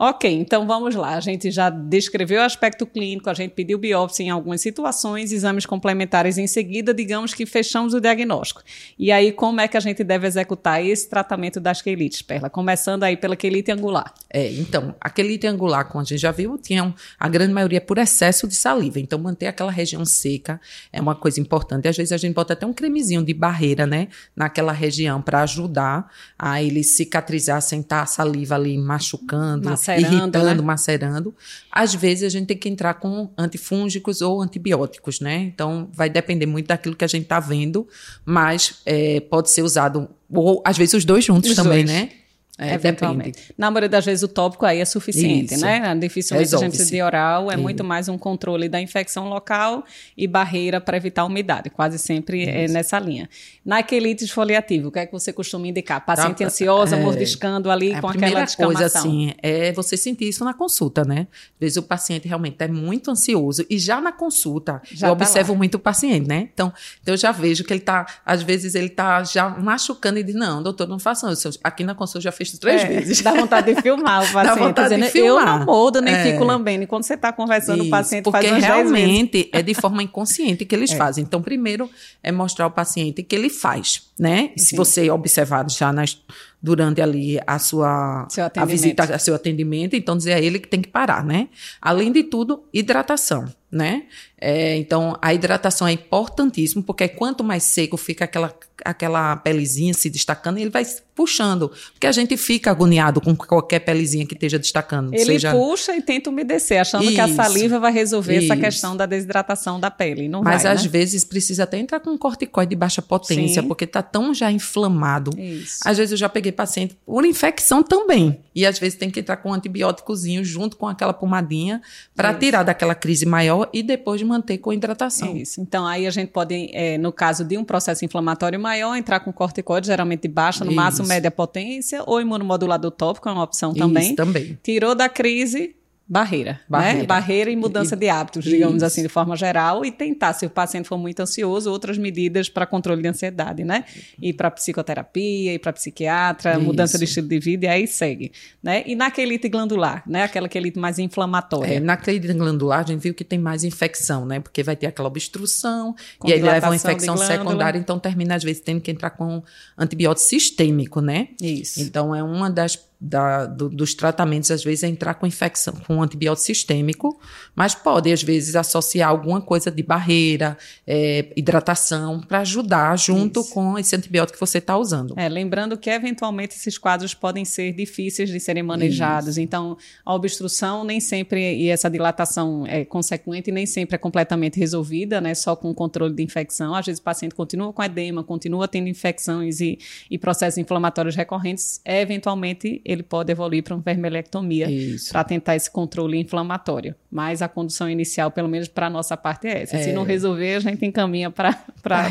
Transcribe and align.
Ok, 0.00 0.32
então 0.32 0.64
vamos 0.64 0.94
lá. 0.94 1.16
A 1.16 1.20
gente 1.20 1.50
já 1.50 1.68
descreveu 1.68 2.40
o 2.40 2.44
aspecto 2.44 2.86
clínico, 2.86 3.28
a 3.28 3.34
gente 3.34 3.50
pediu 3.50 3.76
biópsia 3.76 4.22
em 4.22 4.30
algumas 4.30 4.60
situações, 4.60 5.32
exames 5.32 5.66
complementares 5.66 6.38
em 6.38 6.46
seguida, 6.46 6.94
digamos 6.94 7.34
que 7.34 7.44
fechamos 7.44 7.94
o 7.94 8.00
diagnóstico. 8.00 8.62
E 8.96 9.10
aí, 9.10 9.32
como 9.32 9.60
é 9.60 9.66
que 9.66 9.76
a 9.76 9.80
gente 9.80 10.04
deve 10.04 10.24
executar 10.24 10.86
esse 10.86 11.10
tratamento 11.10 11.58
das 11.58 11.82
quelites, 11.82 12.22
Perla? 12.22 12.48
Começando 12.48 13.02
aí 13.02 13.16
pela 13.16 13.34
quelite 13.34 13.72
angular. 13.72 14.14
É, 14.30 14.52
então, 14.52 14.94
a 15.00 15.10
quelite 15.10 15.48
angular, 15.48 15.88
como 15.88 16.00
a 16.00 16.04
gente 16.04 16.18
já 16.20 16.30
viu, 16.30 16.56
tinha 16.56 16.94
a 17.18 17.28
grande 17.28 17.52
maioria 17.52 17.80
por 17.80 17.98
excesso 17.98 18.46
de 18.46 18.54
saliva. 18.54 19.00
Então, 19.00 19.18
manter 19.18 19.48
aquela 19.48 19.72
região 19.72 20.04
seca 20.04 20.60
é 20.92 21.00
uma 21.00 21.16
coisa 21.16 21.40
importante. 21.40 21.88
Às 21.88 21.96
vezes 21.96 22.12
a 22.12 22.16
gente 22.16 22.34
bota 22.34 22.52
até 22.52 22.64
um 22.64 22.72
cremezinho 22.72 23.24
de 23.24 23.34
barreira, 23.34 23.84
né, 23.84 24.06
naquela 24.36 24.70
região 24.70 25.20
para 25.20 25.42
ajudar 25.42 26.08
a 26.38 26.62
ele 26.62 26.84
cicatrizar 26.84 27.60
sem 27.60 27.80
estar 27.80 28.02
a 28.02 28.06
saliva 28.06 28.54
ali 28.54 28.78
machucando. 28.78 29.68
Mas 29.68 29.87
macerando, 29.96 30.22
irritando, 30.22 30.62
né? 30.62 30.66
macerando. 30.66 31.34
Às 31.70 31.94
vezes 31.94 32.24
a 32.24 32.28
gente 32.28 32.46
tem 32.46 32.56
que 32.56 32.68
entrar 32.68 32.94
com 32.94 33.30
antifúngicos 33.36 34.20
ou 34.20 34.42
antibióticos, 34.42 35.20
né? 35.20 35.36
Então 35.36 35.88
vai 35.92 36.08
depender 36.08 36.46
muito 36.46 36.66
daquilo 36.66 36.96
que 36.96 37.04
a 37.04 37.08
gente 37.08 37.24
está 37.24 37.40
vendo, 37.40 37.86
mas 38.24 38.80
é, 38.86 39.20
pode 39.20 39.50
ser 39.50 39.62
usado, 39.62 40.08
ou 40.32 40.62
às 40.64 40.76
vezes 40.76 40.94
os 40.94 41.04
dois 41.04 41.24
juntos 41.24 41.50
os 41.50 41.56
também, 41.56 41.84
dois. 41.84 41.98
né? 41.98 42.10
É, 42.58 42.74
Eventualmente. 42.74 43.38
Depende. 43.38 43.54
Na 43.56 43.70
maioria 43.70 43.88
das 43.88 44.04
vezes 44.04 44.24
o 44.24 44.28
tópico 44.28 44.66
aí 44.66 44.80
é 44.80 44.84
suficiente, 44.84 45.54
Isso. 45.54 45.64
né? 45.64 45.94
Dificilmente 45.94 46.52
a 46.56 46.58
gente 46.58 46.70
precisa 46.70 46.90
de 46.90 47.00
oral, 47.00 47.52
é 47.52 47.56
muito 47.56 47.84
mais 47.84 48.08
um 48.08 48.18
controle 48.18 48.68
da 48.68 48.80
infecção 48.80 49.28
local 49.28 49.84
e 50.16 50.26
barreira 50.26 50.80
para 50.80 50.96
evitar 50.96 51.22
a 51.22 51.24
umidade. 51.24 51.70
Quase 51.70 52.00
sempre 52.00 52.44
é 52.44 52.64
Isso. 52.64 52.72
é 52.72 52.74
nessa 52.74 52.98
linha. 52.98 53.30
Na 53.64 53.80
quelite 53.84 54.24
esfoliativa, 54.24 54.88
o 54.88 54.90
que 54.90 54.98
é 54.98 55.06
que 55.06 55.12
você 55.12 55.32
costuma 55.32 55.68
indicar? 55.68 56.04
Paciente 56.04 56.38
tá, 56.38 56.46
ansiosa, 56.46 56.96
é, 56.96 57.00
mordiscando 57.00 57.70
ali 57.70 57.98
com 58.00 58.08
aquela 58.08 58.42
descamação. 58.42 58.74
coisa 58.74 58.86
assim, 58.86 59.32
é 59.40 59.70
você 59.72 59.96
sentir 59.96 60.28
isso 60.28 60.44
na 60.44 60.52
consulta, 60.52 61.04
né? 61.04 61.28
Às 61.30 61.60
vezes 61.60 61.76
o 61.76 61.82
paciente 61.82 62.26
realmente 62.26 62.56
é 62.58 62.66
muito 62.66 63.08
ansioso 63.08 63.64
e 63.70 63.78
já 63.78 64.00
na 64.00 64.10
consulta 64.10 64.82
já 64.90 65.06
eu 65.06 65.10
tá 65.10 65.12
observo 65.12 65.52
lá. 65.52 65.58
muito 65.58 65.76
o 65.76 65.78
paciente, 65.78 66.26
né? 66.26 66.48
Então, 66.52 66.72
então 67.02 67.14
eu 67.14 67.18
já 67.18 67.30
vejo 67.30 67.62
que 67.62 67.72
ele 67.72 67.80
tá, 67.80 68.04
às 68.26 68.42
vezes 68.42 68.74
ele 68.74 68.88
tá 68.88 69.22
já 69.22 69.48
machucando 69.48 70.18
e 70.18 70.24
diz, 70.24 70.34
não, 70.34 70.60
doutor, 70.60 70.88
não 70.88 70.98
faça 70.98 71.30
isso. 71.30 71.60
Aqui 71.62 71.84
na 71.84 71.94
consulta 71.94 72.18
eu 72.18 72.22
já 72.22 72.32
fiz 72.32 72.47
visto 72.48 72.60
três 72.60 72.82
é, 72.82 72.86
vezes. 72.86 73.20
Dá 73.20 73.32
vontade 73.32 73.74
de 73.74 73.82
filmar 73.82 74.22
o 74.22 74.26
paciente. 74.32 74.44
Dá 74.44 74.54
vontade 74.54 74.88
dizendo, 74.88 75.04
de 75.06 75.10
filmar. 75.10 75.46
Eu 75.46 75.58
não 75.58 75.66
mordo, 75.66 76.00
nem 76.00 76.14
é. 76.14 76.32
fico 76.32 76.44
lambendo. 76.44 76.84
E 76.84 76.86
quando 76.86 77.04
você 77.04 77.14
está 77.14 77.32
conversando, 77.32 77.78
Isso, 77.78 77.88
o 77.88 77.90
paciente 77.90 78.24
porque 78.24 78.48
faz 78.48 78.64
realmente 78.64 79.48
é 79.52 79.62
de 79.62 79.74
forma 79.74 80.02
inconsciente 80.02 80.64
que 80.64 80.74
eles 80.74 80.90
é. 80.90 80.96
fazem. 80.96 81.24
Então, 81.24 81.42
primeiro 81.42 81.90
é 82.22 82.32
mostrar 82.32 82.64
ao 82.64 82.70
paciente 82.70 83.22
que 83.22 83.34
ele 83.34 83.50
faz, 83.50 84.02
né? 84.18 84.50
Se 84.56 84.74
você 84.74 85.10
observar 85.10 85.68
já 85.70 85.92
nas 85.92 86.18
durante 86.60 87.00
ali 87.00 87.38
a 87.46 87.58
sua 87.58 88.26
a 88.56 88.64
visita, 88.64 89.04
a 89.14 89.18
seu 89.18 89.34
atendimento, 89.34 89.94
então 89.94 90.16
dizer 90.16 90.32
a 90.34 90.40
ele 90.40 90.58
que 90.58 90.68
tem 90.68 90.82
que 90.82 90.88
parar, 90.88 91.24
né? 91.24 91.48
Além 91.80 92.10
de 92.10 92.24
tudo, 92.24 92.64
hidratação, 92.72 93.46
né? 93.70 94.04
É, 94.40 94.76
então 94.76 95.16
a 95.22 95.32
hidratação 95.32 95.86
é 95.86 95.92
importantíssimo 95.92 96.82
porque 96.82 97.08
quanto 97.08 97.44
mais 97.44 97.62
seco 97.62 97.96
fica 97.96 98.24
aquela 98.24 98.52
aquela 98.84 99.36
pelezinha 99.36 99.92
se 99.92 100.08
destacando, 100.08 100.58
ele 100.58 100.70
vai 100.70 100.84
puxando. 101.14 101.70
Porque 101.92 102.06
a 102.06 102.12
gente 102.12 102.36
fica 102.36 102.70
agoniado 102.70 103.20
com 103.20 103.34
qualquer 103.34 103.80
pelezinha 103.80 104.24
que 104.24 104.34
esteja 104.34 104.58
destacando. 104.58 105.12
Ele 105.12 105.24
seja... 105.24 105.50
puxa 105.50 105.96
e 105.96 106.00
tenta 106.00 106.30
umedecer, 106.30 106.80
achando 106.80 107.04
isso, 107.04 107.14
que 107.14 107.20
a 107.20 107.28
saliva 107.28 107.80
vai 107.80 107.92
resolver 107.92 108.38
isso. 108.38 108.52
essa 108.52 108.60
questão 108.60 108.96
da 108.96 109.04
desidratação 109.04 109.80
da 109.80 109.90
pele. 109.90 110.28
Não 110.28 110.42
Mas 110.42 110.62
vai, 110.62 110.72
às 110.72 110.84
né? 110.84 110.88
vezes 110.88 111.24
precisa 111.24 111.64
até 111.64 111.78
entrar 111.78 112.00
com 112.00 112.10
um 112.10 112.18
corticoide 112.18 112.70
de 112.70 112.76
baixa 112.76 113.02
potência, 113.02 113.62
Sim. 113.62 113.68
porque 113.68 113.84
está 113.84 114.02
tão 114.02 114.32
já 114.32 114.50
inflamado. 114.50 115.32
Isso. 115.38 115.80
Às 115.84 115.98
vezes 115.98 116.12
eu 116.12 116.18
já 116.18 116.28
peguei 116.28 116.47
paciente 116.52 116.96
por 117.06 117.24
infecção 117.24 117.82
também. 117.82 118.40
E 118.54 118.66
às 118.66 118.78
vezes 118.78 118.98
tem 118.98 119.10
que 119.10 119.20
entrar 119.20 119.36
com 119.36 119.50
um 119.50 119.54
antibióticozinho 119.54 120.44
junto 120.44 120.76
com 120.76 120.88
aquela 120.88 121.12
pomadinha 121.12 121.80
para 122.14 122.34
tirar 122.34 122.62
daquela 122.62 122.94
crise 122.94 123.24
maior 123.24 123.68
e 123.72 123.82
depois 123.82 124.22
manter 124.22 124.58
com 124.58 124.72
hidratação. 124.72 125.36
Isso. 125.36 125.60
Então 125.60 125.86
aí 125.86 126.06
a 126.06 126.10
gente 126.10 126.30
pode, 126.30 126.70
é, 126.72 126.98
no 126.98 127.12
caso 127.12 127.44
de 127.44 127.56
um 127.56 127.64
processo 127.64 128.04
inflamatório 128.04 128.58
maior, 128.58 128.96
entrar 128.96 129.20
com 129.20 129.32
corticoide, 129.32 129.86
geralmente 129.86 130.22
de 130.22 130.28
baixa, 130.28 130.64
no 130.64 130.70
Isso. 130.70 130.76
máximo 130.76 131.08
média 131.08 131.30
potência, 131.30 132.02
ou 132.06 132.20
imunomodulador 132.20 132.90
tópico, 132.90 133.28
é 133.28 133.32
uma 133.32 133.44
opção 133.44 133.72
também. 133.72 134.06
Isso, 134.06 134.16
também. 134.16 134.58
Tirou 134.62 134.94
da 134.94 135.08
crise, 135.08 135.76
barreira, 136.08 136.58
barreira, 136.66 136.98
né? 137.00 137.04
barreira 137.04 137.50
e 137.50 137.56
mudança 137.56 137.94
de 137.94 138.08
hábitos, 138.08 138.42
digamos 138.42 138.76
Isso. 138.76 138.84
assim, 138.86 139.02
de 139.02 139.08
forma 139.10 139.36
geral, 139.36 139.84
e 139.84 139.92
tentar, 139.92 140.32
se 140.32 140.46
o 140.46 140.50
paciente 140.50 140.88
for 140.88 140.96
muito 140.96 141.20
ansioso, 141.20 141.70
outras 141.70 141.98
medidas 141.98 142.48
para 142.48 142.64
controle 142.64 143.02
de 143.02 143.08
ansiedade, 143.08 143.62
né? 143.62 143.84
Ir 144.20 144.32
para 144.32 144.50
psicoterapia, 144.50 145.52
ir 145.52 145.58
para 145.58 145.72
psiquiatra, 145.72 146.52
Isso. 146.52 146.62
mudança 146.62 146.98
de 146.98 147.04
estilo 147.04 147.28
de 147.28 147.38
vida, 147.38 147.66
e 147.66 147.68
aí 147.68 147.86
segue, 147.86 148.32
né? 148.62 148.82
E 148.86 148.94
na 148.94 149.10
quelite 149.10 149.50
glandular, 149.50 150.02
né? 150.06 150.22
Aquela 150.22 150.48
quelite 150.48 150.78
mais 150.78 150.98
inflamatória. 150.98 151.74
É, 151.74 151.80
na 151.80 151.96
quelite 151.98 152.32
glandular, 152.32 152.80
a 152.80 152.86
gente 152.86 153.02
viu 153.02 153.12
que 153.12 153.24
tem 153.24 153.38
mais 153.38 153.62
infecção, 153.62 154.24
né? 154.24 154.40
Porque 154.40 154.62
vai 154.62 154.76
ter 154.76 154.86
aquela 154.86 155.08
obstrução, 155.08 155.94
com 156.18 156.28
e 156.28 156.32
aí 156.32 156.40
leva 156.40 156.68
uma 156.68 156.76
infecção 156.76 157.18
secundária, 157.18 157.78
então 157.78 157.98
termina, 157.98 158.34
às 158.34 158.42
vezes, 158.42 158.62
tendo 158.62 158.80
que 158.80 158.90
entrar 158.90 159.10
com 159.10 159.42
antibiótico 159.76 160.26
sistêmico, 160.26 161.02
né? 161.02 161.28
Isso. 161.40 161.82
Então, 161.82 162.14
é 162.14 162.22
uma 162.22 162.50
das 162.50 162.87
da, 163.00 163.46
do, 163.46 163.68
dos 163.68 163.94
tratamentos, 163.94 164.50
às 164.50 164.64
vezes, 164.64 164.82
é 164.82 164.88
entrar 164.88 165.14
com 165.14 165.26
infecção, 165.26 165.74
com 165.86 166.02
antibiótico 166.02 166.46
sistêmico, 166.46 167.20
mas 167.54 167.74
pode, 167.74 168.12
às 168.12 168.22
vezes, 168.22 168.56
associar 168.56 169.08
alguma 169.08 169.40
coisa 169.40 169.70
de 169.70 169.82
barreira, 169.82 170.58
é, 170.86 171.32
hidratação, 171.36 172.20
para 172.20 172.40
ajudar 172.40 172.98
junto 172.98 173.40
Isso. 173.40 173.50
com 173.50 173.78
esse 173.78 173.94
antibiótico 173.94 174.36
que 174.36 174.40
você 174.40 174.58
está 174.58 174.76
usando. 174.76 175.14
É, 175.16 175.28
lembrando 175.28 175.76
que, 175.76 175.88
eventualmente, 175.88 176.56
esses 176.56 176.76
quadros 176.76 177.14
podem 177.14 177.44
ser 177.44 177.72
difíceis 177.72 178.30
de 178.30 178.40
serem 178.40 178.64
manejados. 178.64 179.30
Isso. 179.30 179.40
Então, 179.40 179.76
a 180.04 180.12
obstrução 180.12 180.82
nem 180.82 180.98
sempre, 180.98 181.56
e 181.56 181.68
essa 181.68 181.88
dilatação 181.88 182.66
é 182.66 182.84
consequente, 182.84 183.52
nem 183.52 183.66
sempre 183.66 183.94
é 183.94 183.98
completamente 183.98 184.58
resolvida, 184.58 185.20
né? 185.20 185.34
Só 185.34 185.54
com 185.54 185.70
o 185.70 185.74
controle 185.74 186.14
de 186.14 186.22
infecção. 186.22 186.74
Às 186.74 186.86
vezes, 186.86 187.00
o 187.00 187.04
paciente 187.04 187.34
continua 187.34 187.72
com 187.72 187.82
edema, 187.82 188.24
continua 188.24 188.66
tendo 188.66 188.88
infecções 188.88 189.60
e, 189.60 189.78
e 190.10 190.18
processos 190.18 190.58
inflamatórios 190.58 191.14
recorrentes, 191.14 191.80
eventualmente 191.84 192.82
ele 192.88 193.02
pode 193.02 193.30
evoluir 193.30 193.62
para 193.62 193.74
uma 193.74 193.82
vermelhectomia 193.82 194.66
para 195.10 195.22
tentar 195.22 195.54
esse 195.54 195.70
controle 195.70 196.18
inflamatório. 196.18 196.94
Mas 197.10 197.42
a 197.42 197.48
condução 197.48 197.88
inicial, 197.88 198.30
pelo 198.30 198.48
menos 198.48 198.66
para 198.66 198.86
a 198.86 198.90
nossa 198.90 199.14
parte, 199.14 199.46
é 199.46 199.62
essa. 199.62 199.76
É. 199.76 199.82
Se 199.82 199.92
não 199.92 200.04
resolver, 200.04 200.54
a 200.54 200.60
gente 200.60 200.86
encaminha 200.86 201.30
para 201.30 201.52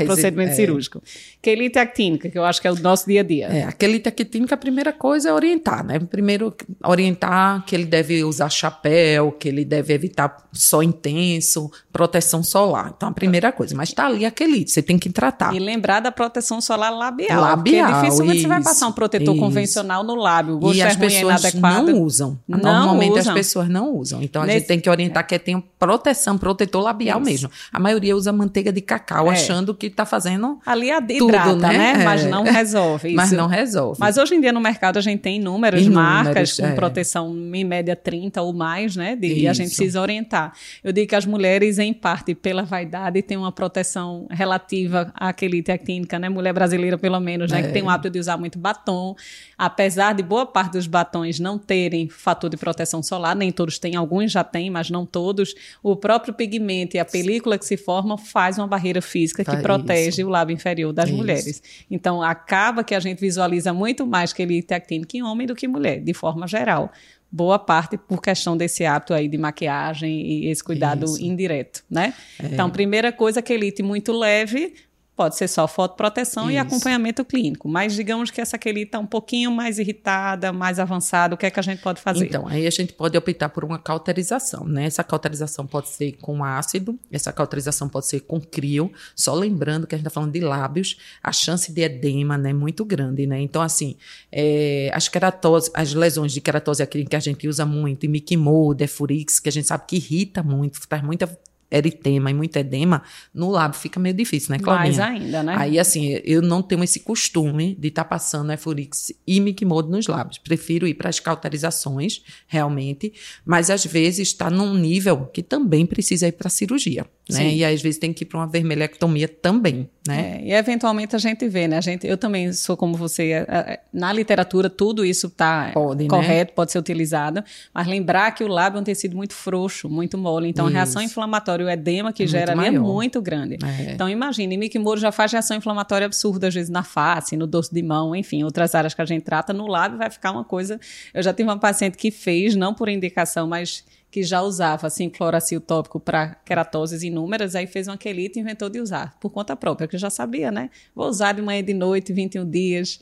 procedimento 0.06 0.52
é. 0.52 0.56
cirúrgico. 0.56 1.02
Quelite 1.42 1.80
actínica, 1.80 2.30
que 2.30 2.38
eu 2.38 2.46
acho 2.46 2.62
que 2.62 2.68
é 2.68 2.72
o 2.72 2.76
nosso 2.76 3.08
dia 3.08 3.22
a 3.22 3.24
dia. 3.24 3.48
É, 3.48 3.64
a 3.64 3.72
quelite 3.72 4.08
actínica, 4.08 4.54
a 4.54 4.58
primeira 4.58 4.94
coisa 4.94 5.30
é 5.30 5.34
orientar, 5.34 5.84
né? 5.84 5.98
Primeiro, 6.00 6.56
orientar 6.84 7.66
que 7.66 7.76
ele 7.76 7.86
deve 7.86 8.24
usar 8.24 8.50
chapéu, 8.50 9.32
que 9.32 9.48
ele 9.48 9.66
deve 9.66 9.94
evitar 9.94 10.48
sol 10.54 10.84
intenso, 10.84 11.72
proteção 11.92 12.44
solar. 12.44 12.94
Então, 12.96 13.10
a 13.10 13.14
primeira 13.14 13.52
coisa. 13.52 13.76
Mas 13.76 13.90
está 13.90 14.06
ali 14.06 14.26
a 14.26 14.32
quelite, 14.32 14.70
você 14.72 14.84
tem 14.84 15.00
que 15.00 15.10
tratar. 15.10 15.56
E 15.56 15.60
lembrar 15.60 16.02
da 16.02 16.12
proteção 16.12 16.62
solar 16.62 16.92
labial. 16.92 17.42
Labial, 17.42 17.88
porque 17.88 18.02
dificilmente 18.02 18.38
isso, 18.38 18.48
você 18.48 18.48
vai 18.48 18.64
passar 18.64 18.88
um 18.88 18.92
protetor 18.92 19.34
isso. 19.34 19.44
convencional 19.44 20.04
no 20.04 20.14
lábio 20.16 20.60
e 20.74 20.82
as 20.82 20.96
pessoas 20.96 21.54
não 21.54 22.02
usam. 22.02 22.40
Não 22.48 22.60
Normalmente 22.60 23.20
usam. 23.20 23.34
as 23.34 23.38
pessoas 23.38 23.70
não 23.70 23.96
usam. 23.96 24.22
Então 24.22 24.42
a 24.42 24.46
Nesse... 24.46 24.60
gente 24.60 24.68
tem 24.68 24.80
que 24.80 24.90
orientar 24.90 25.26
que 25.26 25.38
tem 25.38 25.62
proteção, 25.80 26.38
protetor 26.38 26.84
labial 26.84 27.20
Isso. 27.22 27.30
mesmo. 27.30 27.52
A 27.72 27.80
maioria 27.80 28.16
usa 28.16 28.32
manteiga 28.32 28.72
de 28.72 28.82
cacau, 28.82 29.28
é. 29.28 29.34
achando 29.34 29.74
que 29.74 29.88
está 29.88 30.06
fazendo. 30.06 30.60
Ali 30.66 30.92
a 30.92 30.98
hidrata, 30.98 31.50
tudo, 31.50 31.62
né? 31.62 31.94
né? 31.98 32.04
Mas 32.04 32.26
não 32.26 32.44
resolve. 32.44 33.10
Isso. 33.10 33.18
Mas 33.18 33.32
não 33.32 33.48
resolve. 33.48 34.00
Mas 34.00 34.18
hoje 34.18 34.36
em 34.36 34.42
dia 34.42 34.52
no 34.52 34.62
mercado 34.62 34.98
a 34.98 35.02
gente 35.02 35.22
tem 35.22 35.38
inúmeras 35.38 35.86
marcas 35.88 36.58
com 36.58 36.66
é. 36.66 36.74
proteção 36.74 37.36
em 37.54 37.64
média 37.64 37.96
30 37.96 38.42
ou 38.42 38.54
mais, 38.54 38.96
né? 38.96 39.16
De, 39.16 39.42
e 39.42 39.48
a 39.48 39.54
gente 39.54 39.68
precisa 39.68 40.02
orientar. 40.02 40.54
Eu 40.84 40.92
digo 40.92 41.08
que 41.08 41.16
as 41.16 41.26
mulheres, 41.26 41.80
em 41.80 41.94
parte 41.94 42.34
pela 42.34 42.64
vaidade, 42.64 43.22
têm 43.22 43.38
uma 43.38 43.52
proteção 43.52 44.28
relativa 44.30 45.12
à 45.16 45.34
quelite 45.34 45.72
actínica, 45.72 46.20
né? 46.20 46.30
Mulher 46.30 46.54
brasileira, 46.54 46.98
pelo 46.98 47.20
menos, 47.20 47.52
né? 47.52 47.60
É. 47.60 47.64
Que 47.64 47.74
tem 47.74 47.84
o 47.84 47.90
hábito 47.90 48.10
de 48.10 48.20
usar 48.20 48.38
muito 48.38 48.58
batom. 48.58 49.16
Apesar 49.58 50.14
de 50.14 50.24
boa 50.24 50.46
parte 50.58 50.72
dos 50.72 50.88
batons 50.88 51.40
não 51.40 51.60
terem 51.60 52.10
fator 52.10 52.50
de 52.50 52.58
proteção 52.58 53.04
solar, 53.04 53.36
nem 53.36 53.52
todos 53.52 53.78
têm, 53.78 53.96
alguns 53.96 54.32
já 54.32 54.44
têm, 54.44 54.72
mas 54.72 54.90
não 54.90 55.06
todos. 55.06 55.54
O 55.84 55.96
próprio 55.96 56.34
pigmento 56.34 56.98
e 56.98 57.00
a 57.00 57.06
película 57.06 57.60
que 57.60 57.66
se 57.66 57.78
forma 57.78 58.18
faz 58.18 58.58
uma 58.58 58.66
barreira 58.66 59.00
física 59.00 59.44
tá 59.44 59.56
que 59.56 59.62
protege 59.62 60.22
isso. 60.22 60.26
o 60.26 60.32
lábio 60.32 60.56
inferior 60.56 60.92
das 60.92 61.10
isso. 61.10 61.16
mulheres. 61.16 61.62
Então, 61.92 62.24
acaba 62.24 62.84
que 62.84 62.96
a 62.96 63.00
gente 63.00 63.20
visualiza 63.20 63.72
muito 63.72 64.08
mais 64.08 64.34
que 64.34 64.42
ele 64.42 64.66
actínica 64.68 65.16
em 65.16 65.22
homem 65.22 65.46
do 65.46 65.54
que 65.54 65.68
mulher, 65.68 66.02
de 66.02 66.14
forma 66.16 66.48
geral 66.48 66.92
boa 67.30 67.60
parte 67.60 67.98
por 67.98 68.22
questão 68.22 68.56
desse 68.56 68.86
hábito 68.86 69.14
aí 69.14 69.28
de 69.28 69.38
maquiagem 69.38 70.22
e 70.22 70.48
esse 70.48 70.64
cuidado 70.64 71.04
Isso. 71.04 71.22
indireto, 71.22 71.84
né? 71.90 72.14
É. 72.42 72.48
Então, 72.48 72.70
primeira 72.70 73.12
coisa, 73.12 73.42
quelite 73.42 73.84
muito 73.84 74.14
leve, 74.14 74.74
pode 75.18 75.36
ser 75.36 75.48
só 75.48 75.68
fotoproteção 75.68 76.44
Isso. 76.44 76.52
e 76.52 76.58
acompanhamento 76.60 77.26
clínico. 77.26 77.68
Mas 77.68 77.96
digamos 77.96 78.30
que 78.30 78.40
essa 78.40 78.56
quelite 78.56 78.90
está 78.90 79.00
um 79.00 79.06
pouquinho 79.08 79.52
mais 79.52 79.80
irritada, 79.80 80.54
mais 80.54 80.80
avançada, 80.80 81.34
o 81.34 81.38
que 81.38 81.48
é 81.48 81.50
que 81.50 81.60
a 81.60 81.64
gente 81.64 81.82
pode 81.82 82.00
fazer? 82.00 82.28
Então, 82.28 82.48
aí 82.48 82.68
a 82.68 82.70
gente 82.70 82.94
pode 82.94 83.18
optar 83.18 83.50
por 83.50 83.66
uma 83.66 83.80
cauterização, 83.80 84.66
né? 84.66 84.86
Essa 84.86 85.04
cauterização 85.04 85.66
pode 85.66 85.90
ser 85.90 86.12
com 86.22 86.44
ácido, 86.44 86.98
essa 87.12 87.34
cauterização 87.34 87.90
pode 87.90 88.06
ser 88.06 88.20
com 88.22 88.40
crio, 88.40 88.92
só 89.16 89.34
lembrando 89.34 89.88
que 89.88 89.96
a 89.96 89.98
gente 89.98 90.06
está 90.06 90.14
falando 90.14 90.32
de 90.32 90.40
lábios, 90.40 90.98
a 91.24 91.32
chance 91.32 91.72
de 91.72 91.82
edema 91.82 92.38
né, 92.38 92.52
é 92.52 92.54
muito 92.54 92.86
grande, 92.86 93.26
né? 93.26 93.42
Então, 93.42 93.62
assim, 93.62 93.96
é, 94.32 94.92
as 94.94 95.08
queratose, 95.08 95.72
as 95.74 95.96
lesões 95.96 96.32
de 96.32 96.40
queratose 96.40 96.84
acrílica 96.84 97.10
que 97.10 97.16
a 97.16 97.20
gente 97.20 97.48
usa 97.48 97.66
muito, 97.66 98.06
e 98.06 98.08
Mikimo, 98.08 98.76
Defurix, 98.76 99.40
que 99.40 99.50
a 99.50 99.52
gente 99.52 99.68
sabe 99.68 99.86
que 99.88 99.96
irrita 99.96 100.44
muito, 100.44 100.80
traz 100.88 101.04
muita 101.04 101.28
eritema 101.70 102.32
e 102.32 102.34
muito 102.34 102.56
edema, 102.58 103.04
no 103.34 103.52
lábio 103.52 103.78
fica 103.78 104.00
meio 104.00 104.16
difícil, 104.16 104.52
né, 104.52 104.60
Claudinha? 104.60 104.86
Mais 104.86 105.00
ainda, 105.00 105.44
né? 105.44 105.56
Aí, 105.58 105.78
assim, 105.78 106.20
eu 106.24 106.42
não 106.42 106.62
tenho 106.62 106.84
esse 106.84 107.02
costume 107.02 107.76
de 107.76 107.90
estar 107.90 108.04
tá 108.04 108.10
passando 108.10 108.52
Efurix 108.52 109.12
e 109.26 109.40
Micmode 109.40 109.90
nos 109.90 110.08
lábios. 110.08 110.38
Prefiro 110.38 110.88
ir 110.88 110.94
para 110.94 111.10
as 111.10 111.20
cauterizações, 111.20 112.22
realmente, 112.48 113.14
mas 113.46 113.70
às 113.70 113.86
vezes 113.86 114.30
está 114.30 114.50
num 114.50 114.74
nível 114.74 115.26
que 115.28 115.44
também 115.44 115.86
precisa 115.86 116.28
ir 116.28 116.34
para 116.34 116.50
cirurgia, 116.50 117.06
né? 117.30 117.38
Sim. 117.38 117.56
E 117.56 117.66
às 117.66 117.82
vezes 117.82 118.00
tem 118.00 118.14
que 118.14 118.24
ir 118.24 118.28
para 118.28 118.40
uma 118.40 118.48
vermelhectomia 118.48 119.28
também, 119.28 119.90
né? 120.08 120.40
É, 120.42 120.48
e 120.48 120.54
eventualmente 120.54 121.16
a 121.16 121.20
gente 121.20 121.48
vê, 121.48 121.68
né? 121.68 121.78
A 121.78 121.82
gente, 121.82 122.08
eu 122.08 122.18
também 122.18 122.52
sou 122.54 122.78
como 122.78 122.96
você, 122.96 123.32
é, 123.32 123.46
é, 123.50 123.80
na 123.94 124.12
literatura 124.14 124.70
tudo 124.70 125.06
isso 125.06 125.28
está 125.28 125.68
né? 125.68 126.08
correto, 126.08 126.52
né? 126.52 126.56
pode 126.56 126.72
ser 126.72 126.80
utilizado, 126.80 127.44
mas 127.74 127.88
lembrar 127.88 128.32
que 128.32 128.44
o 128.44 128.48
lábio 128.48 128.78
é 128.78 128.82
um 128.82 128.84
tecido 128.84 129.16
muito 129.16 129.34
frouxo, 129.34 129.90
muito 129.90 130.18
mole, 130.18 130.48
então 130.48 130.66
isso. 130.68 130.74
a 130.74 130.78
reação 130.78 131.02
inflamatória, 131.02 131.57
o 131.64 131.70
edema 131.70 132.12
que 132.14 132.24
é 132.24 132.28
gera 132.28 132.54
ali 132.54 132.68
é 132.68 132.72
muito 132.72 133.22
grande. 133.22 133.58
É. 133.64 133.92
Então 133.94 134.10
imagine, 134.10 134.58
Mickey 134.58 134.80
Moro 134.80 135.00
já 135.00 135.12
faz 135.12 135.32
reação 135.32 135.58
inflamatória 135.58 136.06
absurda, 136.06 136.48
às 136.48 136.54
vezes 136.54 136.70
na 136.70 136.84
face, 136.84 137.36
no 137.36 137.48
dorso 137.48 137.74
de 137.74 137.82
mão, 137.84 138.16
enfim, 138.16 138.44
outras 138.44 138.76
áreas 138.76 138.94
que 138.94 139.02
a 139.02 139.06
gente 139.06 139.24
trata, 139.24 139.54
no 139.54 139.68
lábio 139.68 139.98
vai 139.98 140.10
ficar 140.10 140.32
uma 140.32 140.44
coisa... 140.44 140.80
Eu 141.14 141.22
já 141.24 141.34
tive 141.34 141.50
uma 141.50 141.60
paciente 141.60 141.98
que 141.98 142.12
fez, 142.12 142.56
não 142.56 142.74
por 142.74 142.90
indicação, 142.90 143.48
mas 143.48 143.84
que 144.10 144.24
já 144.24 144.42
usava 144.42 144.88
assim 144.88 145.10
cloracil 145.10 145.60
tópico 145.60 146.00
para 146.00 146.36
queratoses 146.46 147.04
inúmeras, 147.04 147.56
aí 147.56 147.68
fez 147.68 147.88
uma 147.88 147.98
quelite 147.98 148.40
e 148.40 148.42
inventou 148.42 148.70
de 148.70 148.80
usar 148.80 149.18
por 149.20 149.30
conta 149.30 149.56
própria, 149.56 149.88
que 149.88 149.98
já 149.98 150.10
sabia, 150.10 150.52
né? 150.52 150.70
Vou 150.96 151.08
usar 151.08 151.34
de 151.34 151.42
manhã 151.42 151.60
e 151.60 151.64
de 151.64 151.74
noite, 151.74 152.14
21 152.14 152.50
dias. 152.50 153.00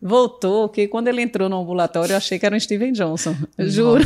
Voltou, 0.00 0.68
que 0.68 0.86
quando 0.86 1.08
ele 1.08 1.20
entrou 1.20 1.48
no 1.48 1.60
ambulatório, 1.60 2.12
eu 2.12 2.16
achei 2.16 2.38
que 2.38 2.46
era 2.46 2.54
um 2.54 2.60
Steven 2.60 2.92
Johnson. 2.92 3.34
Juro. 3.58 4.04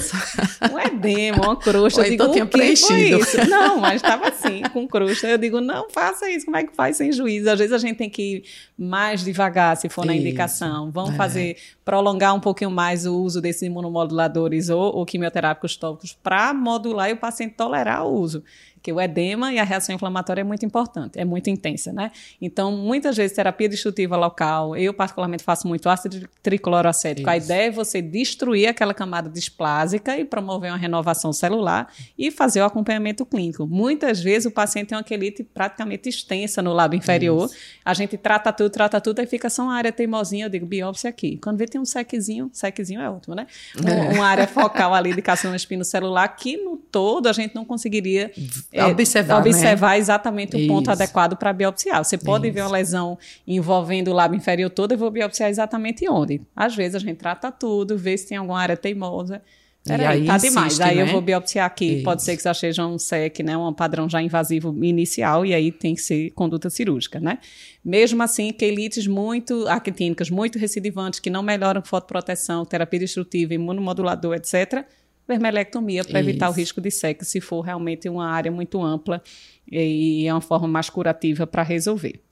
Um 0.72 0.78
edema, 0.78 1.44
uma 1.44 1.56
crosta. 1.56 2.00
Ou 2.00 2.06
eu 2.06 2.14
então 2.14 2.26
digo, 2.28 2.32
tinha 2.32 2.46
preenchido. 2.46 3.18
Não, 3.46 3.78
mas 3.78 3.96
estava 3.96 4.28
assim, 4.28 4.62
com 4.72 4.88
crosta. 4.88 5.26
Eu 5.28 5.36
digo, 5.36 5.60
não, 5.60 5.90
faça 5.90 6.30
isso. 6.30 6.46
Como 6.46 6.56
é 6.56 6.64
que 6.64 6.74
faz 6.74 6.96
sem 6.96 7.12
juízo? 7.12 7.50
Às 7.50 7.58
vezes 7.58 7.74
a 7.74 7.78
gente 7.78 7.96
tem 7.96 8.08
que 8.08 8.22
ir 8.22 8.44
mais 8.78 9.22
devagar, 9.22 9.76
se 9.76 9.90
for 9.90 10.06
isso. 10.06 10.06
na 10.06 10.16
indicação. 10.16 10.90
Vamos 10.90 11.12
é. 11.12 11.16
fazer, 11.16 11.56
prolongar 11.84 12.34
um 12.34 12.40
pouquinho 12.40 12.70
mais 12.70 13.04
o 13.04 13.14
uso 13.14 13.42
desses 13.42 13.60
imunomoduladores 13.60 14.70
ou, 14.70 14.96
ou 14.96 15.04
quimioterápicos 15.04 15.76
tópicos 15.76 16.16
para 16.22 16.54
modular 16.54 17.10
e 17.10 17.12
o 17.12 17.18
paciente 17.18 17.54
tolerar 17.54 18.06
o 18.06 18.18
uso 18.18 18.42
que 18.82 18.92
o 18.92 19.00
edema 19.00 19.52
e 19.52 19.58
a 19.58 19.64
reação 19.64 19.94
inflamatória 19.94 20.40
é 20.40 20.44
muito 20.44 20.66
importante, 20.66 21.18
é 21.18 21.24
muito 21.24 21.48
intensa, 21.48 21.92
né? 21.92 22.10
Então, 22.40 22.72
muitas 22.72 23.16
vezes, 23.16 23.36
terapia 23.36 23.68
destrutiva 23.68 24.16
local, 24.16 24.76
eu 24.76 24.92
particularmente 24.92 25.44
faço 25.44 25.68
muito 25.68 25.88
ácido 25.88 26.28
tricloroacético. 26.42 27.30
A 27.30 27.36
ideia 27.36 27.68
é 27.68 27.70
você 27.70 28.02
destruir 28.02 28.66
aquela 28.66 28.92
camada 28.92 29.30
displásica 29.30 30.18
e 30.18 30.24
promover 30.24 30.70
uma 30.70 30.76
renovação 30.76 31.32
celular 31.32 31.92
e 32.18 32.30
fazer 32.30 32.60
o 32.60 32.64
acompanhamento 32.64 33.24
clínico. 33.24 33.66
Muitas 33.66 34.20
vezes 34.20 34.46
o 34.46 34.50
paciente 34.50 34.88
tem 34.88 34.98
uma 34.98 35.04
quelite 35.04 35.44
praticamente 35.44 36.08
extensa 36.08 36.60
no 36.60 36.72
lábio 36.72 36.98
inferior, 36.98 37.46
Isso. 37.46 37.56
a 37.84 37.94
gente 37.94 38.16
trata 38.16 38.52
tudo, 38.52 38.70
trata 38.70 39.00
tudo, 39.00 39.20
aí 39.20 39.26
fica 39.26 39.48
só 39.48 39.62
uma 39.62 39.74
área 39.74 39.92
teimosinha, 39.92 40.46
eu 40.46 40.50
digo 40.50 40.66
biópsia 40.66 41.08
aqui. 41.08 41.38
Quando 41.38 41.58
vê 41.58 41.66
tem 41.66 41.80
um 41.80 41.84
sequezinho, 41.84 42.50
sequezinho 42.52 43.00
é 43.00 43.08
ótimo, 43.08 43.34
né? 43.34 43.46
É. 43.84 44.14
Uma 44.14 44.26
área 44.26 44.46
focal 44.46 44.92
ali 44.92 45.14
de 45.14 45.22
carcinoma 45.22 45.56
espinocelular 45.56 46.36
que 46.36 46.56
no 46.56 46.71
todo 46.92 47.26
a 47.26 47.32
gente 47.32 47.54
não 47.54 47.64
conseguiria 47.64 48.30
é, 48.70 48.84
observar, 48.84 49.40
observar 49.40 49.90
né? 49.92 49.98
exatamente 49.98 50.54
o 50.54 50.68
ponto 50.68 50.90
adequado 50.90 51.36
para 51.36 51.50
biopsiar. 51.52 52.04
Você 52.04 52.18
pode 52.18 52.46
Isso. 52.46 52.54
ver 52.54 52.60
uma 52.60 52.70
lesão 52.70 53.18
envolvendo 53.46 54.08
o 54.08 54.14
lábio 54.14 54.36
inferior 54.36 54.68
todo, 54.68 54.92
eu 54.92 54.98
vou 54.98 55.10
biopsiar 55.10 55.48
exatamente 55.48 56.06
onde. 56.08 56.42
Às 56.54 56.76
vezes 56.76 56.94
a 56.94 56.98
gente 56.98 57.16
trata 57.16 57.50
tudo, 57.50 57.96
vê 57.96 58.16
se 58.16 58.28
tem 58.28 58.36
alguma 58.36 58.60
área 58.60 58.76
teimosa. 58.76 59.40
Peraí, 59.84 60.26
tá 60.26 60.36
insiste, 60.36 60.48
demais. 60.48 60.80
Aí 60.80 60.96
né? 60.96 61.02
eu 61.02 61.06
vou 61.08 61.20
biopsiar 61.20 61.66
aqui. 61.66 61.94
Isso. 61.94 62.04
Pode 62.04 62.22
ser 62.22 62.36
que 62.36 62.44
já 62.44 62.54
seja 62.54 62.86
um 62.86 62.98
SEC, 62.98 63.40
né? 63.42 63.56
Um 63.56 63.72
padrão 63.72 64.08
já 64.08 64.22
invasivo 64.22 64.72
inicial, 64.84 65.44
e 65.44 65.52
aí 65.52 65.72
tem 65.72 65.94
que 65.94 66.00
ser 66.00 66.30
conduta 66.30 66.70
cirúrgica, 66.70 67.18
né? 67.18 67.38
Mesmo 67.84 68.22
assim, 68.22 68.52
quelites 68.52 69.08
muito 69.08 69.66
actínicas, 69.66 70.30
muito 70.30 70.56
recidivantes, 70.56 71.18
que 71.18 71.28
não 71.28 71.42
melhoram 71.42 71.82
fotoproteção, 71.82 72.64
terapia 72.64 73.00
destrutiva, 73.00 73.54
imunomodulador, 73.54 74.36
etc., 74.36 74.84
vermelectomia 75.32 76.04
para 76.04 76.20
evitar 76.20 76.50
o 76.50 76.52
risco 76.52 76.80
de 76.80 76.90
seca, 76.90 77.24
se 77.24 77.40
for 77.40 77.60
realmente 77.62 78.08
uma 78.08 78.28
área 78.28 78.50
muito 78.50 78.82
ampla 78.82 79.22
e 79.70 80.26
é 80.26 80.32
uma 80.32 80.40
forma 80.40 80.68
mais 80.68 80.90
curativa 80.90 81.46
para 81.46 81.62
resolver. 81.62 82.22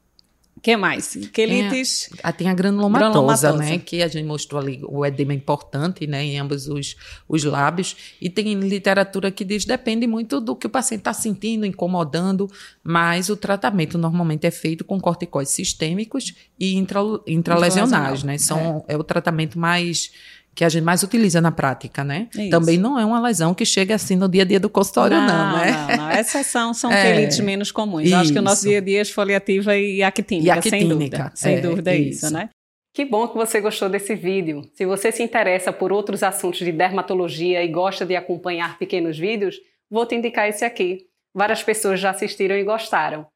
O 0.57 0.63
que 0.63 0.77
mais? 0.77 1.17
Quelites. 1.33 2.11
É, 2.23 2.31
tem 2.33 2.47
a 2.47 2.53
granulomatosa, 2.53 3.11
granulomatosa, 3.11 3.53
né? 3.57 3.79
Que 3.79 4.03
a 4.03 4.09
gente 4.09 4.27
mostrou 4.27 4.61
ali, 4.61 4.79
o 4.87 5.07
edema 5.07 5.33
importante, 5.33 6.07
né? 6.07 6.23
Em 6.23 6.39
ambos 6.39 6.69
os, 6.69 6.97
os 7.27 7.45
lábios. 7.45 7.97
E 8.21 8.29
tem 8.29 8.53
literatura 8.61 9.31
que 9.31 9.43
diz 9.43 9.65
depende 9.65 10.07
muito 10.07 10.39
do 10.39 10.55
que 10.55 10.67
o 10.67 10.71
paciente 10.71 11.01
está 11.01 11.15
sentindo, 11.15 11.65
incomodando, 11.65 12.47
mas 12.85 13.31
o 13.31 13.37
tratamento 13.39 13.97
normalmente 13.97 14.47
é 14.47 14.51
feito 14.51 14.85
com 14.85 15.01
corticóides 15.01 15.55
sistêmicos 15.55 16.35
e 16.59 16.77
intra, 16.77 17.01
intralesionais, 17.27 18.23
né? 18.23 18.37
São, 18.37 18.85
é. 18.87 18.93
é 18.93 18.97
o 18.99 19.03
tratamento 19.03 19.59
mais 19.59 20.13
que 20.55 20.65
a 20.65 20.69
gente 20.69 20.83
mais 20.83 21.03
utiliza 21.03 21.41
na 21.41 21.53
prática, 21.53 22.03
né? 22.05 22.29
Isso. 22.35 22.51
Também 22.51 22.77
não 22.77 22.99
é 22.99 23.05
uma 23.05 23.21
lesão 23.21 23.55
que 23.55 23.65
chega 23.65 23.95
assim 23.95 24.17
no 24.17 24.29
dia 24.29 24.43
a 24.43 24.45
dia 24.45 24.61
do 24.61 24.69
consultório, 24.69 25.17
não, 25.17 25.27
não 25.27 25.59
né? 25.59 25.71
Não, 25.71 25.97
não. 25.97 26.11
Essas 26.11 26.47
são, 26.47 26.75
são 26.75 26.91
é, 26.93 27.03
quelites 27.03 27.41
menos 27.41 27.71
comuns. 27.71 28.05
Isso. 28.05 28.17
Acho 28.17 28.33
que 28.33 28.39
o 28.39 28.43
nosso 28.43 28.67
dia 28.67 28.79
a 28.79 28.81
dia 28.81 28.99
é 28.99 29.03
esfoliativa 29.03 29.77
e 29.77 30.03
actínica, 30.03 30.47
e 30.47 30.51
actínica 30.51 30.79
sem 30.79 30.89
dúvida. 30.89 31.33
Sem 31.35 31.55
é, 31.55 31.61
dúvida 31.61 31.91
é 31.93 31.99
isso, 31.99 32.27
isso, 32.27 32.35
né? 32.35 32.51
Que 32.93 33.05
bom 33.05 33.29
que 33.29 33.37
você 33.37 33.61
gostou 33.61 33.89
desse 33.89 34.17
vídeo. 34.17 34.63
Se 34.75 34.85
você 34.85 35.13
se 35.13 35.23
interessa 35.23 35.73
por 35.73 35.93
outros 35.93 36.23
assuntos 36.23 36.59
de 36.59 36.73
dermatologia 36.73 37.65
e 37.65 37.69
gosta 37.69 38.05
de 38.05 38.17
acompanhar 38.17 38.79
pequenos 38.79 39.17
vídeos, 39.17 39.57
vou 39.89 40.05
te 40.05 40.17
indicar 40.17 40.49
esse 40.49 40.65
aqui. 40.65 41.07
Várias 41.33 41.63
pessoas 41.63 42.01
já 42.01 42.11
assistiram 42.11 42.57
e 42.57 42.65
gostaram. 42.65 43.27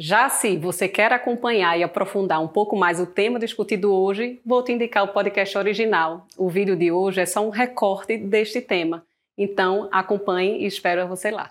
Já 0.00 0.28
se 0.28 0.56
você 0.56 0.86
quer 0.88 1.12
acompanhar 1.12 1.76
e 1.76 1.82
aprofundar 1.82 2.40
um 2.40 2.46
pouco 2.46 2.76
mais 2.76 3.00
o 3.00 3.06
tema 3.06 3.36
discutido 3.36 3.92
hoje, 3.92 4.40
vou 4.46 4.62
te 4.62 4.70
indicar 4.70 5.02
o 5.02 5.08
podcast 5.08 5.58
original. 5.58 6.24
O 6.36 6.48
vídeo 6.48 6.76
de 6.76 6.92
hoje 6.92 7.20
é 7.20 7.26
só 7.26 7.44
um 7.44 7.50
recorte 7.50 8.16
deste 8.16 8.60
tema. 8.60 9.04
Então, 9.36 9.88
acompanhe 9.90 10.62
e 10.62 10.66
espero 10.66 11.08
você 11.08 11.32
lá. 11.32 11.50